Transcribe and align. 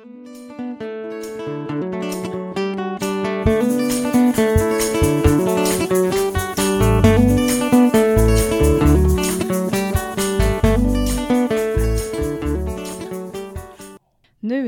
Nu 0.00 0.08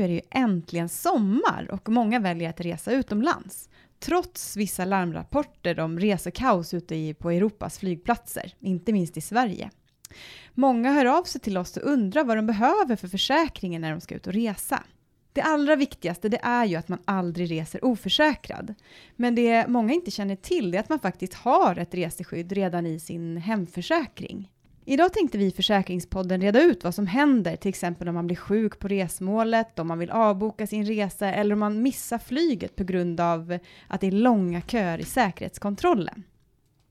är 0.01 0.07
det 0.07 0.13
ju 0.13 0.21
äntligen 0.31 0.89
sommar 0.89 1.67
och 1.71 1.89
många 1.89 2.19
väljer 2.19 2.49
att 2.49 2.61
resa 2.61 2.91
utomlands. 2.91 3.69
Trots 3.99 4.57
vissa 4.57 4.85
larmrapporter 4.85 5.79
om 5.79 5.99
resekaos 5.99 6.73
ute 6.73 6.95
i, 6.95 7.13
på 7.13 7.31
Europas 7.31 7.79
flygplatser, 7.79 8.55
inte 8.59 8.93
minst 8.93 9.17
i 9.17 9.21
Sverige. 9.21 9.69
Många 10.53 10.91
hör 10.91 11.05
av 11.05 11.23
sig 11.23 11.41
till 11.41 11.57
oss 11.57 11.77
och 11.77 11.91
undrar 11.91 12.23
vad 12.23 12.37
de 12.37 12.47
behöver 12.47 12.95
för 12.95 13.07
försäkringen 13.07 13.81
när 13.81 13.91
de 13.91 14.01
ska 14.01 14.15
ut 14.15 14.27
och 14.27 14.33
resa. 14.33 14.83
Det 15.33 15.41
allra 15.41 15.75
viktigaste 15.75 16.29
det 16.29 16.39
är 16.43 16.65
ju 16.65 16.75
att 16.75 16.87
man 16.87 16.99
aldrig 17.05 17.51
reser 17.51 17.85
oförsäkrad. 17.85 18.73
Men 19.15 19.35
det 19.35 19.67
många 19.67 19.93
inte 19.93 20.11
känner 20.11 20.35
till 20.35 20.75
är 20.75 20.79
att 20.79 20.89
man 20.89 20.99
faktiskt 20.99 21.33
har 21.33 21.77
ett 21.77 21.93
reseskydd 21.93 22.51
redan 22.51 22.85
i 22.85 22.99
sin 22.99 23.37
hemförsäkring. 23.37 24.49
Idag 24.85 25.13
tänkte 25.13 25.37
vi 25.37 25.45
i 25.45 25.51
Försäkringspodden 25.51 26.41
reda 26.41 26.61
ut 26.61 26.83
vad 26.83 26.95
som 26.95 27.07
händer, 27.07 27.55
till 27.55 27.69
exempel 27.69 28.07
om 28.07 28.15
man 28.15 28.27
blir 28.27 28.37
sjuk 28.37 28.79
på 28.79 28.87
resmålet, 28.87 29.79
om 29.79 29.87
man 29.87 29.99
vill 29.99 30.09
avboka 30.09 30.67
sin 30.67 30.85
resa 30.85 31.33
eller 31.33 31.53
om 31.53 31.59
man 31.59 31.81
missar 31.81 32.17
flyget 32.17 32.75
på 32.75 32.83
grund 32.83 33.19
av 33.19 33.57
att 33.87 34.01
det 34.01 34.07
är 34.07 34.11
långa 34.11 34.61
köer 34.61 34.97
i 34.97 35.03
säkerhetskontrollen. 35.03 36.23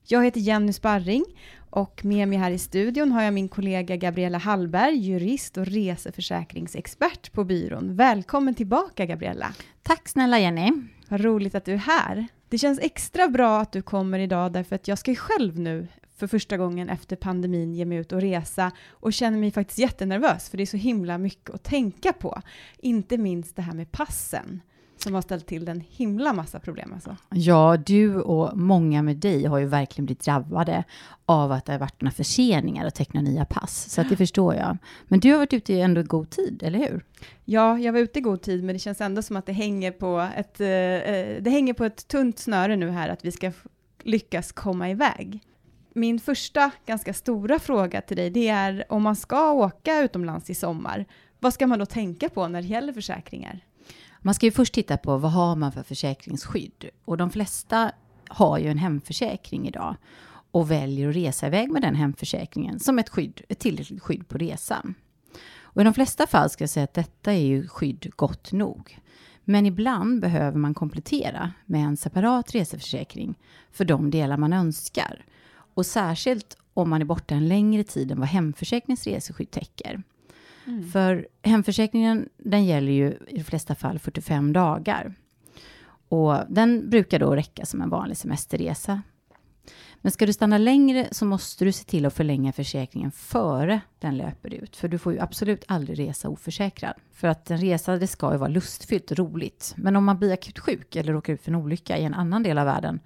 Jag 0.04 0.24
heter 0.24 0.40
Jenny 0.40 0.72
Sparring 0.72 1.24
och 1.70 2.04
med 2.04 2.28
mig 2.28 2.38
här 2.38 2.50
i 2.50 2.58
studion 2.58 3.12
har 3.12 3.22
jag 3.22 3.34
min 3.34 3.48
kollega 3.48 3.96
Gabriella 3.96 4.38
Hallberg, 4.38 4.96
jurist 4.96 5.56
och 5.56 5.66
reseförsäkringsexpert 5.66 7.32
på 7.32 7.44
byrån. 7.44 7.96
Välkommen 7.96 8.54
tillbaka 8.54 9.06
Gabriella! 9.06 9.54
Tack 9.82 10.08
snälla 10.08 10.38
Jenny! 10.38 10.72
Vad 11.08 11.20
roligt 11.20 11.54
att 11.54 11.64
du 11.64 11.72
är 11.72 11.76
här. 11.76 12.26
Det 12.48 12.58
känns 12.58 12.78
extra 12.78 13.28
bra 13.28 13.60
att 13.60 13.72
du 13.72 13.82
kommer 13.82 14.18
idag 14.18 14.52
därför 14.52 14.76
att 14.76 14.88
jag 14.88 14.98
ska 14.98 15.10
ju 15.10 15.16
själv 15.16 15.58
nu 15.58 15.88
för 16.16 16.26
första 16.26 16.56
gången 16.56 16.88
efter 16.88 17.16
pandemin 17.16 17.74
ge 17.74 17.84
mig 17.84 17.98
ut 17.98 18.12
och 18.12 18.20
resa 18.20 18.72
och 18.90 19.12
känner 19.12 19.38
mig 19.38 19.50
faktiskt 19.50 19.78
jättenervös 19.78 20.50
för 20.50 20.56
det 20.56 20.64
är 20.64 20.66
så 20.66 20.76
himla 20.76 21.18
mycket 21.18 21.50
att 21.50 21.62
tänka 21.62 22.12
på. 22.12 22.42
Inte 22.78 23.18
minst 23.18 23.56
det 23.56 23.62
här 23.62 23.74
med 23.74 23.92
passen 23.92 24.60
som 25.02 25.14
har 25.14 25.22
ställt 25.22 25.46
till 25.46 25.68
en 25.68 25.80
himla 25.80 26.32
massa 26.32 26.60
problem. 26.60 26.92
Alltså. 26.94 27.16
Ja, 27.30 27.76
du 27.86 28.20
och 28.20 28.58
många 28.58 29.02
med 29.02 29.16
dig 29.16 29.44
har 29.44 29.58
ju 29.58 29.66
verkligen 29.66 30.06
blivit 30.06 30.24
drabbade 30.24 30.84
av 31.26 31.52
att 31.52 31.64
det 31.64 31.72
har 31.72 31.78
varit 31.78 32.00
några 32.00 32.12
förseningar 32.12 32.86
att 32.86 32.94
teckna 32.94 33.20
nya 33.20 33.44
pass, 33.44 33.90
så 33.90 34.00
att 34.00 34.08
det 34.08 34.16
förstår 34.16 34.54
jag. 34.54 34.78
Men 35.04 35.20
du 35.20 35.30
har 35.30 35.38
varit 35.38 35.52
ute 35.52 35.72
i 35.72 35.80
ändå 35.80 36.02
god 36.02 36.30
tid, 36.30 36.62
eller 36.62 36.78
hur? 36.78 37.04
Ja, 37.44 37.78
jag 37.78 37.92
var 37.92 38.00
ute 38.00 38.18
i 38.18 38.22
god 38.22 38.42
tid, 38.42 38.64
men 38.64 38.74
det 38.74 38.78
känns 38.78 39.00
ändå 39.00 39.22
som 39.22 39.36
att 39.36 39.46
det 39.46 39.52
hänger 39.52 39.90
på 39.90 40.28
ett, 40.36 40.60
eh, 40.60 40.66
det 41.42 41.50
hänger 41.50 41.74
på 41.74 41.84
ett 41.84 42.08
tunt 42.08 42.38
snöre 42.38 42.76
nu 42.76 42.90
här, 42.90 43.08
att 43.08 43.24
vi 43.24 43.32
ska 43.32 43.52
lyckas 44.02 44.52
komma 44.52 44.90
iväg. 44.90 45.40
Min 45.94 46.20
första 46.20 46.70
ganska 46.86 47.14
stora 47.14 47.58
fråga 47.58 48.00
till 48.00 48.16
dig, 48.16 48.30
det 48.30 48.48
är 48.48 48.84
om 48.88 49.02
man 49.02 49.16
ska 49.16 49.52
åka 49.52 50.00
utomlands 50.00 50.50
i 50.50 50.54
sommar, 50.54 51.06
vad 51.38 51.54
ska 51.54 51.66
man 51.66 51.78
då 51.78 51.86
tänka 51.86 52.28
på 52.28 52.48
när 52.48 52.62
det 52.62 52.68
gäller 52.68 52.92
försäkringar? 52.92 53.60
Man 54.20 54.34
ska 54.34 54.46
ju 54.46 54.52
först 54.52 54.74
titta 54.74 54.96
på 54.96 55.16
vad 55.18 55.32
har 55.32 55.56
man 55.56 55.72
för 55.72 55.82
försäkringsskydd? 55.82 56.88
Och 57.04 57.16
de 57.16 57.30
flesta 57.30 57.92
har 58.28 58.58
ju 58.58 58.68
en 58.68 58.78
hemförsäkring 58.78 59.68
idag 59.68 59.96
och 60.50 60.70
väljer 60.70 61.08
att 61.08 61.16
resa 61.16 61.46
iväg 61.46 61.70
med 61.70 61.82
den 61.82 61.94
hemförsäkringen 61.94 62.80
som 62.80 62.98
ett, 62.98 63.08
skydd, 63.08 63.40
ett 63.48 63.58
tillräckligt 63.58 64.02
skydd 64.02 64.28
på 64.28 64.38
resan. 64.38 64.94
Och 65.60 65.80
i 65.80 65.84
de 65.84 65.94
flesta 65.94 66.26
fall 66.26 66.50
ska 66.50 66.62
jag 66.62 66.70
säga 66.70 66.84
att 66.84 66.94
detta 66.94 67.32
är 67.32 67.46
ju 67.46 67.68
skydd 67.68 68.10
gott 68.16 68.52
nog. 68.52 68.98
Men 69.44 69.66
ibland 69.66 70.20
behöver 70.20 70.58
man 70.58 70.74
komplettera 70.74 71.52
med 71.66 71.84
en 71.84 71.96
separat 71.96 72.54
reseförsäkring 72.54 73.38
för 73.72 73.84
de 73.84 74.10
delar 74.10 74.36
man 74.36 74.52
önskar. 74.52 75.24
Och 75.74 75.86
särskilt 75.86 76.56
om 76.74 76.90
man 76.90 77.00
är 77.00 77.04
borta 77.04 77.34
en 77.34 77.48
längre 77.48 77.84
tid 77.84 78.12
än 78.12 78.20
vad 78.20 78.28
hemförsäkringens 78.28 79.06
reseskydd 79.06 79.50
täcker. 79.50 80.02
Mm. 80.66 80.90
För 80.90 81.28
hemförsäkringen 81.42 82.28
den 82.36 82.64
gäller 82.64 82.92
ju 82.92 83.18
i 83.28 83.36
de 83.36 83.44
flesta 83.44 83.74
fall 83.74 83.98
45 83.98 84.52
dagar. 84.52 85.14
Och 86.08 86.36
den 86.48 86.90
brukar 86.90 87.18
då 87.18 87.36
räcka 87.36 87.66
som 87.66 87.80
en 87.82 87.90
vanlig 87.90 88.16
semesterresa. 88.16 89.02
Men 89.96 90.12
ska 90.12 90.26
du 90.26 90.32
stanna 90.32 90.58
längre 90.58 91.08
så 91.10 91.24
måste 91.24 91.64
du 91.64 91.72
se 91.72 91.84
till 91.84 92.06
att 92.06 92.14
förlänga 92.14 92.52
försäkringen 92.52 93.12
före 93.12 93.80
den 93.98 94.16
löper 94.16 94.54
ut. 94.54 94.76
För 94.76 94.88
du 94.88 94.98
får 94.98 95.12
ju 95.12 95.20
absolut 95.20 95.64
aldrig 95.68 95.98
resa 95.98 96.28
oförsäkrad. 96.28 96.94
För 97.12 97.28
att 97.28 97.50
en 97.50 97.58
resa, 97.58 97.96
det 97.96 98.06
ska 98.06 98.32
ju 98.32 98.38
vara 98.38 98.48
lustfyllt 98.48 99.10
och 99.10 99.18
roligt. 99.18 99.74
Men 99.76 99.96
om 99.96 100.04
man 100.04 100.18
blir 100.18 100.32
akut 100.32 100.58
sjuk 100.58 100.96
eller 100.96 101.12
råkar 101.12 101.32
ut 101.32 101.42
för 101.42 101.50
en 101.50 101.56
olycka 101.56 101.98
i 101.98 102.04
en 102.04 102.14
annan 102.14 102.42
del 102.42 102.58
av 102.58 102.66
världen 102.66 103.00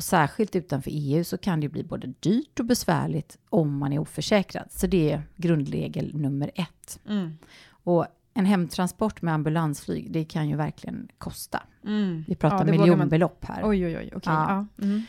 och 0.00 0.04
särskilt 0.04 0.56
utanför 0.56 0.90
EU 0.94 1.24
så 1.24 1.38
kan 1.38 1.60
det 1.60 1.68
bli 1.68 1.84
både 1.84 2.06
dyrt 2.20 2.60
och 2.60 2.66
besvärligt 2.66 3.38
om 3.48 3.78
man 3.78 3.92
är 3.92 3.98
oförsäkrad. 3.98 4.66
Så 4.70 4.86
det 4.86 5.12
är 5.12 5.22
grundregel 5.36 6.16
nummer 6.16 6.50
ett. 6.54 7.00
Mm. 7.08 7.38
Och 7.68 8.06
en 8.34 8.46
hemtransport 8.46 9.22
med 9.22 9.34
ambulansflyg, 9.34 10.12
det 10.12 10.24
kan 10.24 10.48
ju 10.48 10.56
verkligen 10.56 11.08
kosta. 11.18 11.62
Mm. 11.84 12.24
Vi 12.28 12.34
pratar 12.34 12.66
ja, 12.66 12.72
miljonbelopp 12.72 13.44
här. 13.44 13.62
Oj, 13.64 13.86
oj, 13.86 13.96
oj. 13.96 14.12
Okay. 14.16 14.34
Ja. 14.34 14.66
Ja. 14.78 14.84
Mm. 14.84 15.02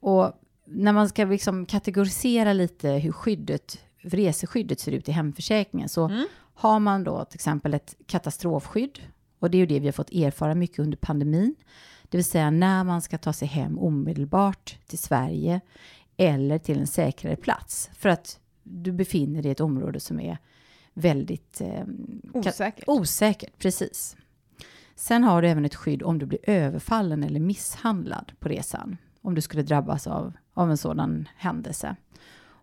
Och 0.00 0.32
när 0.64 0.92
man 0.92 1.08
ska 1.08 1.24
liksom 1.24 1.66
kategorisera 1.66 2.52
lite 2.52 2.90
hur 2.90 3.12
skyddet, 3.12 3.78
reseskyddet 3.98 4.80
ser 4.80 4.92
ut 4.92 5.08
i 5.08 5.12
hemförsäkringen 5.12 5.88
så 5.88 6.04
mm. 6.04 6.26
har 6.54 6.80
man 6.80 7.04
då 7.04 7.24
till 7.24 7.36
exempel 7.36 7.74
ett 7.74 7.96
katastrofskydd. 8.06 8.98
Och 9.38 9.50
det 9.50 9.56
är 9.56 9.60
ju 9.60 9.66
det 9.66 9.80
vi 9.80 9.86
har 9.86 9.92
fått 9.92 10.12
erfara 10.12 10.54
mycket 10.54 10.78
under 10.78 10.96
pandemin. 10.96 11.54
Det 12.08 12.18
vill 12.18 12.24
säga 12.24 12.50
när 12.50 12.84
man 12.84 13.02
ska 13.02 13.18
ta 13.18 13.32
sig 13.32 13.48
hem 13.48 13.78
omedelbart 13.78 14.78
till 14.86 14.98
Sverige 14.98 15.60
eller 16.16 16.58
till 16.58 16.78
en 16.78 16.86
säkrare 16.86 17.36
plats 17.36 17.90
för 17.94 18.08
att 18.08 18.40
du 18.62 18.92
befinner 18.92 19.42
dig 19.42 19.48
i 19.48 19.52
ett 19.52 19.60
område 19.60 20.00
som 20.00 20.20
är 20.20 20.38
väldigt 20.94 21.60
eh, 21.60 21.84
osäkert. 22.32 22.84
osäkert. 22.86 23.58
Precis. 23.58 24.16
Sen 24.94 25.24
har 25.24 25.42
du 25.42 25.48
även 25.48 25.64
ett 25.64 25.74
skydd 25.74 26.02
om 26.02 26.18
du 26.18 26.26
blir 26.26 26.38
överfallen 26.42 27.24
eller 27.24 27.40
misshandlad 27.40 28.32
på 28.38 28.48
resan. 28.48 28.96
Om 29.22 29.34
du 29.34 29.40
skulle 29.40 29.62
drabbas 29.62 30.06
av, 30.06 30.32
av 30.54 30.70
en 30.70 30.76
sådan 30.76 31.28
händelse. 31.36 31.96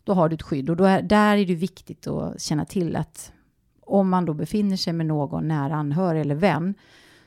Då 0.03 0.13
har 0.13 0.29
du 0.29 0.35
ett 0.35 0.41
skydd 0.41 0.69
och 0.69 0.89
är, 0.89 1.01
där 1.01 1.37
är 1.37 1.45
det 1.45 1.55
viktigt 1.55 2.07
att 2.07 2.41
känna 2.41 2.65
till 2.65 2.95
att 2.95 3.31
om 3.81 4.09
man 4.09 4.25
då 4.25 4.33
befinner 4.33 4.77
sig 4.77 4.93
med 4.93 5.05
någon 5.05 5.47
nära 5.47 5.75
anhörig 5.75 6.21
eller 6.21 6.35
vän 6.35 6.75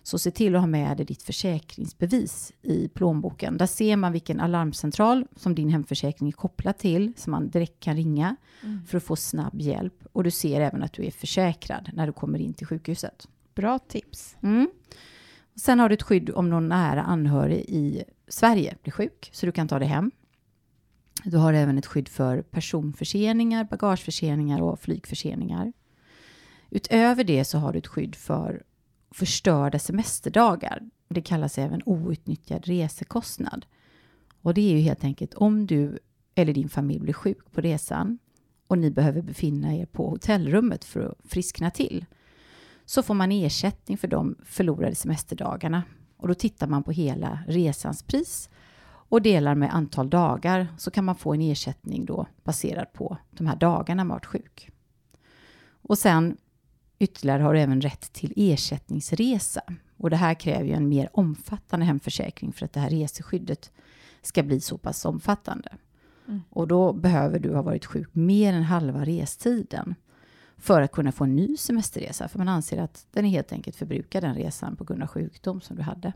så 0.07 0.19
se 0.19 0.31
till 0.31 0.55
att 0.55 0.63
ha 0.63 0.67
med 0.67 0.97
dig 0.97 1.07
ditt 1.07 1.23
försäkringsbevis 1.23 2.53
i 2.63 2.89
plånboken. 2.89 3.57
Där 3.57 3.67
ser 3.67 3.97
man 3.97 4.13
vilken 4.13 4.41
alarmcentral 4.41 5.27
som 5.37 5.55
din 5.55 5.69
hemförsäkring 5.69 6.29
är 6.29 6.33
kopplad 6.33 6.79
till, 6.79 7.13
som 7.17 7.31
man 7.31 7.51
direkt 7.51 7.81
kan 7.81 7.97
ringa 7.97 8.37
mm. 8.63 8.87
för 8.87 8.97
att 8.97 9.05
få 9.05 9.17
snabb 9.17 9.61
hjälp. 9.61 9.95
Och 10.13 10.25
du 10.25 10.31
ser 10.31 10.61
även 10.61 10.83
att 10.83 10.93
du 10.93 11.05
är 11.05 11.11
försäkrad 11.11 11.91
när 11.93 12.07
du 12.07 12.13
kommer 12.13 12.39
in 12.39 12.55
till 12.55 12.67
sjukhuset. 12.67 13.29
Bra 13.55 13.79
tips. 13.79 14.37
Mm. 14.43 14.71
Sen 15.57 15.81
har 15.81 15.89
du 15.89 15.95
ett 15.95 16.03
skydd 16.03 16.31
om 16.31 16.51
någon 16.51 16.69
nära 16.69 17.03
anhörig 17.03 17.65
i 17.69 18.05
Sverige 18.29 18.77
blir 18.83 18.93
sjuk, 18.93 19.31
så 19.33 19.47
du 19.47 19.53
kan 19.53 19.69
ta 19.69 19.79
det 19.79 19.87
hem. 19.87 20.11
Du 21.25 21.37
har 21.37 21.53
även 21.53 21.79
ett 21.79 21.87
skydd 21.87 22.09
för 22.09 22.43
personförseningar, 22.43 23.65
bagageförseningar 23.65 24.63
och 24.63 24.81
flygförseningar. 24.81 25.73
Utöver 26.71 27.25
det 27.25 27.45
så 27.45 27.59
har 27.59 27.73
du 27.73 27.79
ett 27.79 27.87
skydd 27.87 28.15
för 28.15 28.63
förstörda 29.17 29.79
semesterdagar. 29.79 30.83
Det 31.09 31.23
kallas 31.23 31.59
även 31.59 31.83
outnyttjad 31.85 32.67
resekostnad. 32.67 33.67
Och 34.43 34.55
det 34.55 34.61
är 34.61 34.77
ju 34.77 34.79
helt 34.79 35.05
enkelt 35.05 35.35
om 35.35 35.67
du 35.67 35.99
eller 36.35 36.53
din 36.53 36.69
familj 36.69 37.01
blir 37.01 37.13
sjuk 37.13 37.53
på 37.53 37.61
resan 37.61 38.19
och 38.67 38.79
ni 38.79 38.91
behöver 38.91 39.23
befinna 39.23 39.75
er 39.75 39.87
på 39.87 40.11
hotellrummet 40.11 40.85
för 40.85 41.01
att 41.01 41.31
friskna 41.31 41.71
till 41.71 42.07
så 42.85 43.03
får 43.03 43.15
man 43.15 43.33
ersättning 43.33 43.99
för 43.99 44.09
de 44.09 44.37
förlorade 44.45 44.95
semesterdagarna. 44.95 45.83
Och 46.17 46.29
då 46.29 46.35
tittar 46.35 46.67
man 46.67 46.83
på 46.83 46.93
hela 46.93 47.39
resans 47.47 48.03
pris 48.03 48.51
och 48.87 49.23
delar 49.23 49.55
med 49.55 49.75
antal 49.75 50.11
dagar 50.11 50.69
så 50.79 50.91
kan 50.91 51.05
man 51.05 51.17
få 51.17 51.35
en 51.35 51.41
ersättning 51.41 52.05
då 52.05 52.27
baserad 52.45 52.93
på 52.93 53.17
de 53.31 53.47
här 53.47 53.57
dagarna 53.57 54.05
man 54.05 54.15
varit 54.15 54.27
sjuk. 54.27 54.71
Och 55.83 55.99
sen 55.99 56.37
Ytterligare 56.99 57.43
har 57.43 57.55
du 57.55 57.61
även 57.61 57.81
rätt 57.81 58.13
till 58.13 58.33
ersättningsresa. 58.37 59.63
Och 59.97 60.11
det 60.11 60.17
här 60.17 60.35
kräver 60.35 60.65
ju 60.65 60.73
en 60.73 60.89
mer 60.89 61.09
omfattande 61.13 61.87
hemförsäkring 61.87 62.53
för 62.53 62.65
att 62.65 62.73
det 62.73 62.81
här 62.81 62.91
reseskyddet 62.91 63.73
ska 64.23 64.43
bli 64.43 64.61
så 64.61 64.79
pass 64.79 65.05
omfattande. 65.05 65.69
Mm. 66.29 66.43
Och 66.51 66.69
då 66.69 66.93
behöver 66.93 67.39
du 67.39 67.55
ha 67.55 67.63
varit 67.63 67.87
sjuk 67.87 68.09
mer 68.13 68.53
än 68.53 68.63
halva 68.63 69.05
restiden 69.05 69.95
för 70.57 70.83
att 70.83 70.93
kunna 70.93 71.13
få 71.13 71.25
en 71.25 71.37
ny 71.37 71.57
semesterresa. 71.57 72.29
För 72.29 72.39
man 72.39 72.49
anser 72.49 72.79
att 72.79 73.07
den 73.13 73.25
är 73.25 73.29
helt 73.29 73.53
enkelt 73.53 73.77
förbrukad 73.77 74.23
den 74.23 74.35
resan 74.35 74.77
på 74.77 74.85
grund 74.85 75.03
av 75.03 75.09
sjukdom 75.09 75.61
som 75.61 75.77
du 75.77 75.83
hade. 75.83 76.13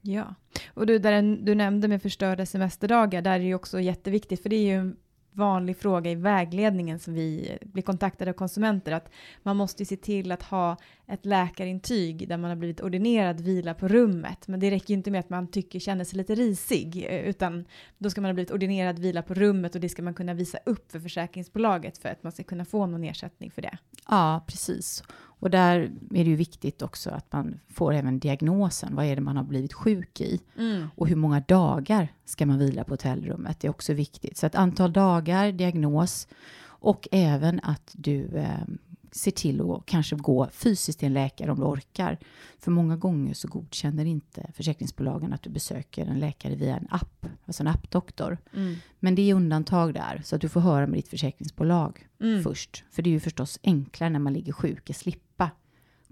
Ja, 0.00 0.34
och 0.74 0.86
du, 0.86 0.98
där 0.98 1.36
du 1.44 1.54
nämnde 1.54 1.88
med 1.88 2.02
förstörda 2.02 2.46
semesterdagar, 2.46 3.22
där 3.22 3.32
är 3.32 3.38
det 3.38 3.44
ju 3.44 3.54
också 3.54 3.80
jätteviktigt, 3.80 4.42
för 4.42 4.48
det 4.48 4.56
är 4.56 4.78
ju 4.78 4.94
vanlig 5.32 5.76
fråga 5.76 6.10
i 6.10 6.14
vägledningen 6.14 6.98
som 6.98 7.14
vi 7.14 7.58
blir 7.62 7.82
kontaktade 7.82 8.30
av 8.30 8.34
konsumenter 8.34 8.92
att 8.92 9.10
man 9.42 9.56
måste 9.56 9.84
se 9.84 9.96
till 9.96 10.32
att 10.32 10.42
ha 10.42 10.76
ett 11.06 11.26
läkarintyg 11.26 12.28
där 12.28 12.36
man 12.36 12.50
har 12.50 12.56
blivit 12.56 12.80
ordinerad 12.80 13.40
vila 13.40 13.74
på 13.74 13.88
rummet. 13.88 14.48
Men 14.48 14.60
det 14.60 14.70
räcker 14.70 14.88
ju 14.88 14.94
inte 14.94 15.10
med 15.10 15.20
att 15.20 15.30
man 15.30 15.48
tycker 15.48 15.78
känner 15.78 16.04
sig 16.04 16.16
lite 16.16 16.34
risig 16.34 17.06
eh, 17.08 17.28
utan 17.28 17.64
då 17.98 18.10
ska 18.10 18.20
man 18.20 18.28
ha 18.28 18.34
blivit 18.34 18.52
ordinerad 18.52 18.98
vila 18.98 19.22
på 19.22 19.34
rummet 19.34 19.74
och 19.74 19.80
det 19.80 19.88
ska 19.88 20.02
man 20.02 20.14
kunna 20.14 20.34
visa 20.34 20.58
upp 20.66 20.92
för 20.92 21.00
försäkringsbolaget 21.00 21.98
för 21.98 22.08
att 22.08 22.22
man 22.22 22.32
ska 22.32 22.42
kunna 22.42 22.64
få 22.64 22.86
någon 22.86 23.04
ersättning 23.04 23.50
för 23.50 23.62
det. 23.62 23.78
Ja, 24.08 24.44
precis. 24.46 25.04
Och 25.42 25.50
där 25.50 25.80
är 26.10 26.24
det 26.24 26.30
ju 26.30 26.36
viktigt 26.36 26.82
också 26.82 27.10
att 27.10 27.32
man 27.32 27.60
får 27.68 27.94
även 27.94 28.18
diagnosen. 28.18 28.94
Vad 28.96 29.04
är 29.04 29.16
det 29.16 29.22
man 29.22 29.36
har 29.36 29.44
blivit 29.44 29.72
sjuk 29.72 30.20
i? 30.20 30.40
Mm. 30.58 30.88
Och 30.96 31.08
hur 31.08 31.16
många 31.16 31.40
dagar 31.40 32.08
ska 32.24 32.46
man 32.46 32.58
vila 32.58 32.84
på 32.84 32.92
hotellrummet? 32.92 33.60
Det 33.60 33.66
är 33.66 33.70
också 33.70 33.92
viktigt. 33.92 34.36
Så 34.36 34.46
ett 34.46 34.54
antal 34.54 34.92
dagar, 34.92 35.52
diagnos 35.52 36.28
och 36.64 37.08
även 37.10 37.60
att 37.62 37.90
du 37.92 38.26
eh, 38.26 38.64
ser 39.12 39.30
till 39.30 39.60
att 39.60 39.86
kanske 39.86 40.16
gå 40.16 40.48
fysiskt 40.52 40.98
till 40.98 41.06
en 41.06 41.14
läkare 41.14 41.50
om 41.50 41.58
du 41.58 41.64
orkar. 41.64 42.18
För 42.58 42.70
många 42.70 42.96
gånger 42.96 43.34
så 43.34 43.48
godkänner 43.48 44.04
inte 44.04 44.50
försäkringsbolagen 44.54 45.32
att 45.32 45.42
du 45.42 45.50
besöker 45.50 46.06
en 46.06 46.18
läkare 46.18 46.54
via 46.54 46.76
en 46.76 46.88
app, 46.90 47.26
alltså 47.46 47.62
en 47.62 47.66
appdoktor. 47.66 48.38
Mm. 48.54 48.74
Men 49.00 49.14
det 49.14 49.30
är 49.30 49.34
undantag 49.34 49.94
där, 49.94 50.22
så 50.24 50.34
att 50.34 50.40
du 50.40 50.48
får 50.48 50.60
höra 50.60 50.86
med 50.86 50.98
ditt 50.98 51.08
försäkringsbolag 51.08 52.08
mm. 52.20 52.42
först. 52.42 52.84
För 52.90 53.02
det 53.02 53.10
är 53.10 53.12
ju 53.12 53.20
förstås 53.20 53.58
enklare 53.62 54.10
när 54.10 54.18
man 54.18 54.32
ligger 54.32 54.52
sjuk 54.52 54.90
att 54.90 54.96
slippa 54.96 55.31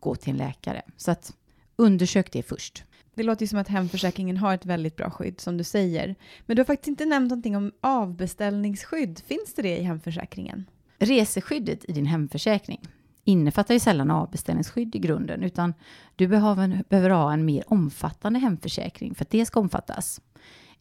gå 0.00 0.14
till 0.14 0.31
en 0.31 0.37
läkare. 0.37 0.82
Så 0.97 1.11
att 1.11 1.32
undersök 1.76 2.32
det 2.32 2.43
först. 2.43 2.85
Det 3.14 3.23
låter 3.23 3.43
ju 3.43 3.47
som 3.47 3.58
att 3.58 3.69
hemförsäkringen 3.69 4.37
har 4.37 4.55
ett 4.55 4.67
väldigt 4.67 4.97
bra 4.97 5.11
skydd, 5.11 5.41
som 5.41 5.56
du 5.56 5.64
säger. 5.64 6.14
Men 6.47 6.56
du 6.56 6.61
har 6.61 6.64
faktiskt 6.64 6.88
inte 6.88 7.05
nämnt 7.05 7.31
någonting 7.31 7.56
om 7.56 7.73
avbeställningsskydd. 7.81 9.20
Finns 9.26 9.55
det 9.55 9.62
det 9.62 9.79
i 9.79 9.82
hemförsäkringen? 9.82 10.70
Reseskyddet 10.99 11.85
i 11.88 11.93
din 11.93 12.06
hemförsäkring 12.06 12.81
innefattar 13.25 13.75
ju 13.75 13.81
sällan 13.81 14.11
avbeställningsskydd 14.11 14.94
i 14.94 14.99
grunden, 14.99 15.43
utan 15.43 15.75
du 16.17 16.29
behöver, 16.29 16.85
behöver 16.88 17.11
ha 17.11 17.32
en 17.32 17.44
mer 17.44 17.64
omfattande 17.67 18.38
hemförsäkring 18.38 19.14
för 19.14 19.25
att 19.25 19.31
det 19.31 19.47
ska 19.47 19.61
omfattas. 19.61 20.20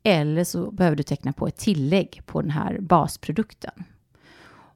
Eller 0.04 0.44
så 0.44 0.72
behöver 0.72 0.98
du 0.98 1.04
teckna 1.04 1.34
på 1.34 1.48
ett 1.48 1.58
tillägg 1.58 2.22
på 2.26 2.42
den 2.42 2.52
här 2.52 2.80
basprodukten. 2.80 3.84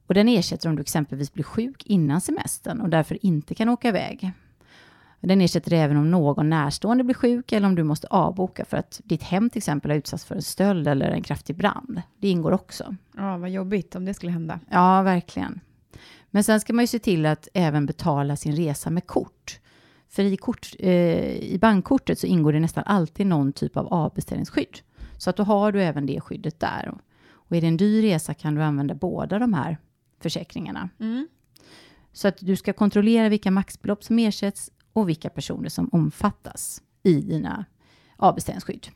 Och 0.06 0.14
den 0.14 0.28
ersätter 0.28 0.68
om 0.68 0.76
du 0.76 0.82
exempelvis 0.82 1.32
blir 1.32 1.44
sjuk 1.44 1.86
innan 1.86 2.20
semestern 2.20 2.80
och 2.80 2.88
därför 2.88 3.26
inte 3.26 3.54
kan 3.54 3.68
åka 3.68 3.88
iväg. 3.88 4.32
Den 5.20 5.40
ersätter 5.40 5.72
även 5.72 5.96
om 5.96 6.10
någon 6.10 6.50
närstående 6.50 7.04
blir 7.04 7.14
sjuk 7.14 7.52
eller 7.52 7.66
om 7.66 7.74
du 7.74 7.82
måste 7.82 8.06
avboka 8.06 8.64
för 8.64 8.76
att 8.76 9.00
ditt 9.04 9.22
hem 9.22 9.50
till 9.50 9.58
exempel 9.58 9.90
har 9.90 9.98
utsatts 9.98 10.24
för 10.24 10.34
en 10.34 10.42
stöld 10.42 10.88
eller 10.88 11.10
en 11.10 11.22
kraftig 11.22 11.56
brand. 11.56 12.02
Det 12.18 12.28
ingår 12.28 12.52
också. 12.52 12.96
Ja, 13.16 13.36
vad 13.36 13.50
jobbigt 13.50 13.94
om 13.94 14.04
det 14.04 14.14
skulle 14.14 14.32
hända. 14.32 14.60
Ja, 14.70 15.02
verkligen. 15.02 15.60
Men 16.30 16.44
sen 16.44 16.60
ska 16.60 16.72
man 16.72 16.82
ju 16.82 16.86
se 16.86 16.98
till 16.98 17.26
att 17.26 17.48
även 17.54 17.86
betala 17.86 18.36
sin 18.36 18.56
resa 18.56 18.90
med 18.90 19.06
kort. 19.06 19.60
För 20.08 20.22
i, 20.22 20.36
kort, 20.36 20.72
eh, 20.78 21.36
i 21.36 21.58
bankkortet 21.60 22.18
så 22.18 22.26
ingår 22.26 22.52
det 22.52 22.60
nästan 22.60 22.84
alltid 22.86 23.26
någon 23.26 23.52
typ 23.52 23.76
av 23.76 23.86
avbeställningsskydd. 23.86 24.78
Så 25.18 25.30
att 25.30 25.36
då 25.36 25.42
har 25.42 25.72
du 25.72 25.82
även 25.82 26.06
det 26.06 26.20
skyddet 26.20 26.60
där. 26.60 26.94
Och 27.30 27.56
är 27.56 27.60
det 27.60 27.66
en 27.66 27.76
dyr 27.76 28.02
resa 28.02 28.34
kan 28.34 28.54
du 28.54 28.62
använda 28.62 28.94
båda 28.94 29.38
de 29.38 29.54
här 29.54 29.78
försäkringarna. 30.20 30.88
Mm. 31.00 31.28
Så 32.12 32.28
att 32.28 32.36
du 32.40 32.56
ska 32.56 32.72
kontrollera 32.72 33.28
vilka 33.28 33.50
maxbelopp 33.50 34.04
som 34.04 34.18
ersätts 34.18 34.70
och 34.92 35.08
vilka 35.08 35.30
personer 35.30 35.68
som 35.68 35.88
omfattas 35.92 36.82
i 37.02 37.20
dina 37.20 37.64
avbeställningsskydd. 38.16 38.86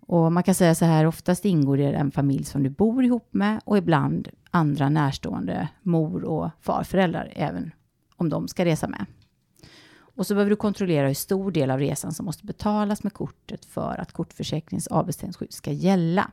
Och 0.00 0.32
man 0.32 0.42
kan 0.42 0.54
säga 0.54 0.74
så 0.74 0.84
här, 0.84 1.06
oftast 1.06 1.44
ingår 1.44 1.76
det 1.76 1.92
en 1.92 2.10
familj 2.10 2.44
som 2.44 2.62
du 2.62 2.70
bor 2.70 3.04
ihop 3.04 3.28
med 3.30 3.60
och 3.64 3.78
ibland 3.78 4.28
andra 4.50 4.88
närstående 4.88 5.68
mor 5.82 6.24
och 6.24 6.50
farföräldrar, 6.60 7.32
även 7.36 7.70
om 8.16 8.28
de 8.28 8.48
ska 8.48 8.64
resa 8.64 8.88
med. 8.88 9.06
Och 9.98 10.26
så 10.26 10.34
behöver 10.34 10.50
du 10.50 10.56
kontrollera 10.56 11.06
hur 11.06 11.14
stor 11.14 11.50
del 11.50 11.70
av 11.70 11.78
resan 11.78 12.12
som 12.12 12.26
måste 12.26 12.46
betalas 12.46 13.02
med 13.02 13.12
kortet 13.12 13.64
för 13.64 14.00
att 14.00 14.12
kortförsäkringens 14.12 14.86
avbeställningsskydd 14.86 15.52
ska 15.52 15.72
gälla. 15.72 16.30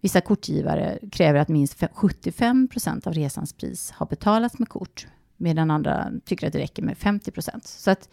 Vissa 0.00 0.20
kortgivare 0.20 0.98
kräver 1.12 1.40
att 1.40 1.48
minst 1.48 1.84
75 1.92 2.68
procent 2.68 3.06
av 3.06 3.12
resans 3.12 3.52
pris 3.52 3.90
har 3.90 4.06
betalats 4.06 4.58
med 4.58 4.68
kort, 4.68 5.06
medan 5.36 5.70
andra 5.70 6.12
tycker 6.24 6.46
att 6.46 6.52
det 6.52 6.58
räcker 6.58 6.82
med 6.82 6.98
50 6.98 7.30
procent. 7.30 7.66
Så 7.66 7.90
att 7.90 8.08